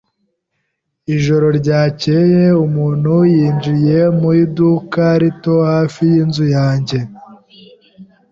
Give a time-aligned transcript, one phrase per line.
[1.15, 6.99] Ijoro ryakeye umuntu yinjiye mu iduka rito hafi yinzu yanjye.